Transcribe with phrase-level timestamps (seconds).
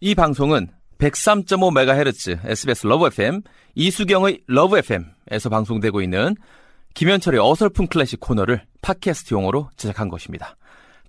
[0.00, 0.68] 이 방송은
[0.98, 3.40] 103.5MHz SBS 러브 FM
[3.74, 6.36] 이숙영의 러브 FM에서 방송되고 있는
[6.92, 10.56] 김현철의 어설픈 클래식 코너를 팟캐스트용으로 제작한 것입니다.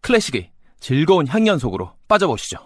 [0.02, 2.60] 클래식의 즐거운 향연 속으로 빠져보시죠.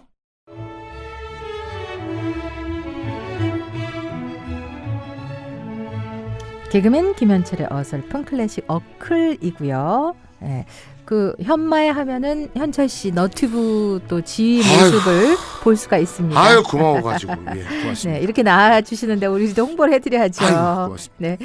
[6.70, 10.14] 개그맨 김현철의 어설픈 클래식 어클이고요.
[10.44, 10.66] 예,
[11.04, 16.38] 그 현마에 하면은 현철 씨 너튜브 또지 모습을 볼 수가 있습니다.
[16.38, 18.18] 아유 고마워가지고 예, 고맙습니다.
[18.18, 20.44] 네, 이렇게 나와주시는데 우리도 홍보를 해드려야죠.
[20.44, 20.54] 아유,
[20.86, 21.14] 고맙습니다.
[21.18, 21.38] 네.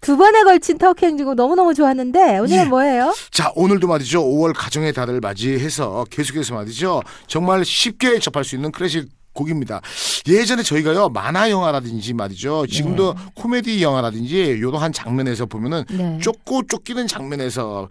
[0.00, 2.64] 두 번에 걸친 터키 행진곡 너무너무 좋았는데 오늘은 예.
[2.64, 3.12] 뭐예요?
[3.32, 9.08] 자 오늘도 말이죠 5월 가정의 달을 맞이해서 계속해서 말이죠 정말 쉽게 접할 수 있는 클래식
[9.32, 9.80] 곡입니다.
[10.26, 16.18] 예전에 저희가요 만화 영화라든지 말이죠 지금도 코미디 영화라든지 요런 장면에서 보면은 네.
[16.20, 17.88] 쫓고 쫓기는 장면에서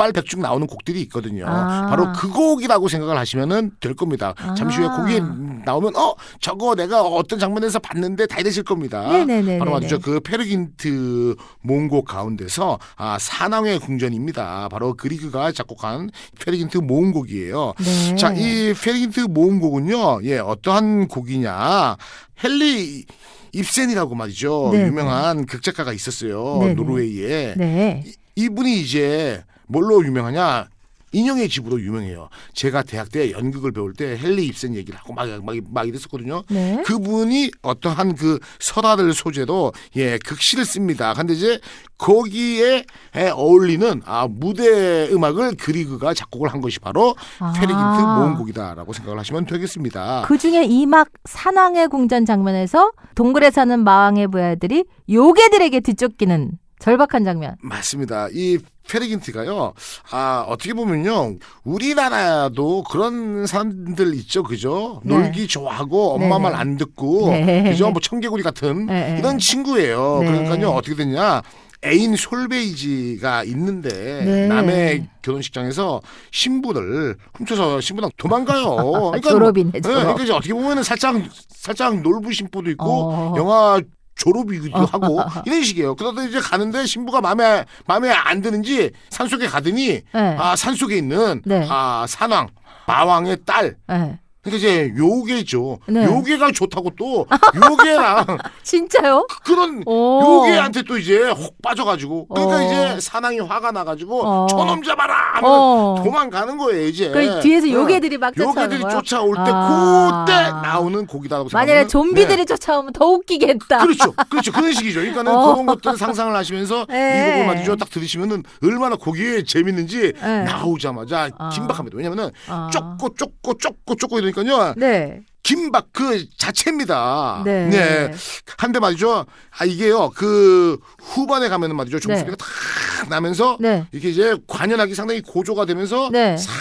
[0.00, 1.44] 백발백중 나오는 곡들이 있거든요.
[1.46, 1.86] 아.
[1.90, 4.34] 바로 그 곡이라고 생각을 하시면은 될 겁니다.
[4.56, 4.96] 잠시 후에 아.
[4.96, 5.20] 곡이
[5.66, 9.02] 나오면 어 저거 내가 어떤 장면에서 봤는데 다 이러실 겁니다.
[9.12, 9.58] 네네네네네.
[9.58, 14.68] 바로 말이죠 그 페르 귄트 모음곡 가운데서 아 산왕의 궁전입니다.
[14.70, 16.10] 바로 그리그가 작곡한
[16.42, 17.74] 페르 귄트 모음곡이에요.
[17.78, 18.16] 네.
[18.16, 21.96] 자, 이 페르 귄트 모음곡은요, 예, 어떠한 곡이냐.
[22.42, 23.04] 헨릭
[23.52, 24.70] 입센이라고 말이죠.
[24.72, 24.86] 네네.
[24.88, 26.58] 유명한 극작가가 있었어요.
[26.60, 26.74] 네네.
[26.74, 27.54] 노르웨이에.
[27.56, 28.02] 네.
[28.06, 30.68] 이- 이분이 이제 뭘로 유명하냐?
[31.12, 32.28] 인형의 집으로 유명해요.
[32.54, 36.42] 제가 대학 때 연극을 배울 때 헨리 입센 얘기를 하고 막, 막, 막 이랬었거든요.
[36.48, 36.82] 네.
[36.84, 41.14] 그분이 어떠한 그 설화를 소재로 예 극시를 씁니다.
[41.14, 41.58] 근데 이제
[41.98, 42.84] 거기에
[43.16, 47.52] 에 어울리는 아 무대 음악을 그리그가 작곡을 한 것이 바로 아.
[47.52, 50.24] 페르긴트 모음곡이다라고 생각을 하시면 되겠습니다.
[50.26, 57.56] 그 중에 이막 산왕의 궁전 장면에서 동굴에 사는 마왕의 부하들이 요괴들에게 뒤쫓기는 절박한 장면.
[57.62, 58.28] 맞습니다.
[58.32, 59.74] 이 페르긴트가요.
[60.10, 65.00] 아 어떻게 보면요 우리나라도 그런 사람들 있죠, 그죠?
[65.04, 65.14] 네.
[65.14, 66.38] 놀기 좋아하고 엄마 네네.
[66.38, 67.62] 말안 듣고 네.
[67.70, 67.90] 그죠?
[67.90, 69.18] 뭐 청개구리 같은 네, 네.
[69.18, 70.20] 이런 친구예요.
[70.22, 70.26] 네.
[70.26, 71.42] 그러니까요 어떻게 됐냐?
[71.82, 74.46] 애인 솔베이지가 있는데 네.
[74.48, 78.76] 남의 결혼식장에서 신부를 훔쳐서 신부랑 도망가요.
[79.16, 80.00] 그러니까 졸업이네, 네, 졸업.
[80.00, 81.16] 그러니까 이제 어떻게 보면은 살짝
[81.48, 83.34] 살짝 놀부 신부도 있고 어.
[83.36, 83.80] 영화
[84.20, 85.96] 졸업이기도 하고 이런 식이에요.
[85.96, 90.36] 그러다 이제 가는데 신부가 마음에 마음에 안 드는지 산속에 가더니 네.
[90.38, 91.66] 아 산속에 있는 네.
[91.68, 92.48] 아 산왕
[92.86, 94.18] 마왕의 딸 네.
[94.42, 95.78] 그러니까 이제 요괴죠.
[95.88, 96.04] 네.
[96.06, 99.26] 요괴가 좋다고 또 요괴랑 진짜요?
[99.44, 100.22] 그런 오.
[100.46, 102.62] 요괴한테 또 이제 혹 빠져가지고 그러니까 어.
[102.62, 104.46] 이제 사낭이 화가 나가지고 어.
[104.46, 106.02] 저놈 잡아라 하면 어.
[106.02, 107.10] 도망가는 거예요 이제.
[107.10, 107.70] 그 뒤에서 어.
[107.70, 108.80] 요괴들이 막 요괴들이?
[108.80, 110.24] 쫓아올 때 아.
[110.24, 113.78] 그때 나오는 곡이다라고 만약에 생각하면 좀비들이 쫓아오면 더 웃기겠다.
[113.78, 114.52] 그렇죠, 그렇죠.
[114.52, 115.00] 그런 식이죠.
[115.00, 115.52] 그러니까는 어.
[115.52, 117.28] 그런 것들 상상을 하시면서 네.
[117.28, 117.76] 이 곡을 말이죠.
[117.76, 120.44] 딱 들으시면은 얼마나 곡이 재밌는지 네.
[120.44, 121.50] 나오자마자 아.
[121.50, 121.96] 긴박합니다.
[121.96, 122.70] 왜냐면은 아.
[122.72, 124.74] 쫓고 쫓고 쫓고 쫓고 이 러니까요.
[124.76, 125.20] 네.
[125.42, 127.42] 긴박 그 자체입니다.
[127.44, 128.12] 네.
[128.58, 129.24] 한데 말이죠.
[129.58, 130.10] 아 이게요.
[130.14, 131.98] 그 후반에 가면은 말이죠.
[131.98, 133.86] 종소리가 탁 나면서 네.
[133.92, 136.36] 이게 이제 관현악이 상당히 고조가 되면서 네.
[136.36, 136.52] 싹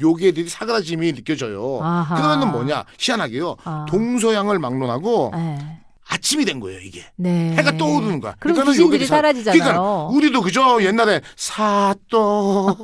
[0.00, 1.78] 요괴들이 사그라짐이 느껴져요.
[1.82, 2.16] 아하.
[2.16, 2.84] 그러면은 뭐냐?
[2.98, 3.56] 희한하게요.
[3.64, 3.86] 아.
[3.88, 5.75] 동서양을 막론하고 네.
[6.16, 7.04] 아침이 된 거예요, 이게.
[7.16, 7.54] 네.
[7.56, 8.34] 해가 떠오르는 거야.
[8.38, 9.60] 그럼 그러니까는 귀신들이 사- 사라지잖아요.
[9.62, 12.76] 그러니까 우리도 그죠 옛날에 사또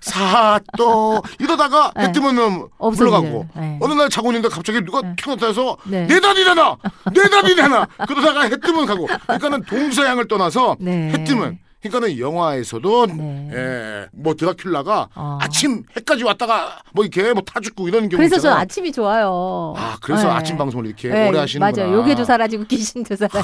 [0.00, 2.04] 사또 이러다가 네.
[2.04, 3.04] 해 뜨면은 없어지죠.
[3.04, 3.78] 물러가고 네.
[3.80, 5.14] 어느 날 자고 있는데 갑자기 누가 네.
[5.16, 6.06] 튀어나타서 네.
[6.06, 6.76] 내 달이 되나
[7.14, 11.10] 내 달이 되나 그러다가 해 뜨면 가고 그러니까는 동서양을 떠나서 네.
[11.12, 13.50] 해 뜨면 그러니까는 영화에서도 네.
[13.52, 15.38] 예, 뭐 드라큘라가 어.
[15.40, 18.60] 아침 해까지 왔다가 뭐 이렇게 뭐 타 죽고 이런 경우 그래서 저 있잖아.
[18.60, 19.74] 아침이 좋아요.
[19.76, 20.30] 아 그래서 네.
[20.34, 21.84] 아침 방송을 이렇게 네, 오래 하시는구나.
[21.84, 21.98] 맞아요.
[21.98, 23.42] 요괴도 사라지고 귀신도 사라지고.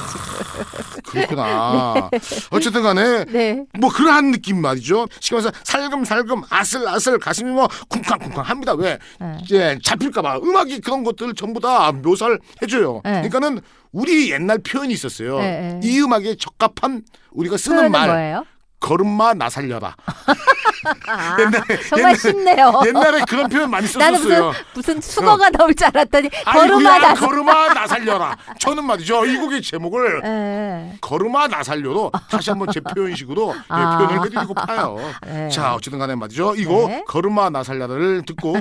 [1.10, 2.10] 그렇구나.
[2.50, 3.64] 어쨌든 간에 네.
[3.78, 5.06] 뭐 그러한 느낌 말이죠.
[5.20, 8.74] 시키면서 살금살금 아슬아슬 가슴이 뭐 쿵쾅쿵쾅 합니다.
[8.74, 8.98] 왜?
[9.20, 9.38] 네.
[9.42, 13.00] 이제 잡힐까 봐 음악이 그런 것들 전부 다 묘사를 해줘요.
[13.04, 13.10] 네.
[13.28, 13.60] 그러니까는
[13.92, 15.38] 우리 옛날 표현이 있었어요.
[15.38, 15.80] 네, 네.
[15.82, 18.44] 이 음악에 적합한 우리가 쓰는 말 뭐예요?
[18.80, 19.96] 걸음마 나 살려라.
[21.08, 22.80] 아, 옛날에 정말 옛날- 쉽네요.
[22.86, 24.52] 옛날에 그런 표현 많이 나는 무슨 썼었어요.
[24.74, 27.14] 무슨 수거가 나올 줄 알았더니 아이고야, 걸음마다.
[27.14, 28.36] 걸음마 나 살려라.
[28.60, 29.26] 저는 말이죠.
[29.26, 30.96] 이 곡의 제목을 예.
[31.00, 33.98] 걸음아 나살려도 다시 한번 제 표현식으로 예, 아.
[33.98, 34.96] 표현을 해드리고 파요.
[35.26, 35.48] 네.
[35.48, 36.54] 자 어쨌든 간에 말이죠.
[36.54, 37.02] 이거 네.
[37.08, 38.56] 걸음아 나살려를 듣고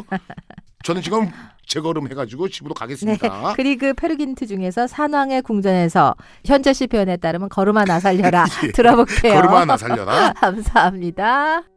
[0.83, 1.31] 저는 지금
[1.67, 2.79] 재걸음 해가지고 집으로 네.
[2.79, 3.53] 가겠습니다.
[3.53, 6.15] 그리그 페르긴트 중에서 산왕의 궁전에서
[6.45, 8.71] 현재 씨 표현에 따르면 걸음아 나살려라 예.
[8.71, 9.33] 들어볼게요.
[9.33, 10.33] 걸음아 나살려라.
[10.39, 11.76] 감사합니다.